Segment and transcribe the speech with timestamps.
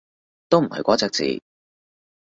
[0.49, 1.43] 都唔係嗰隻字